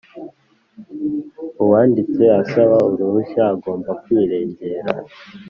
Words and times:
Uwanditse 1.63 2.23
asaba 2.41 2.77
uruhushya 2.91 3.41
agomba 3.53 3.89
kwirengera 4.03 4.81